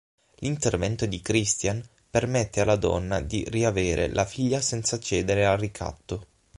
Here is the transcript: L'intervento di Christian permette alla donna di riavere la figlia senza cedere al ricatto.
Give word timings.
L'intervento 0.37 1.05
di 1.05 1.21
Christian 1.21 1.87
permette 2.09 2.59
alla 2.61 2.75
donna 2.75 3.21
di 3.21 3.45
riavere 3.49 4.11
la 4.11 4.25
figlia 4.25 4.59
senza 4.59 4.97
cedere 4.97 5.45
al 5.45 5.59
ricatto. 5.59 6.25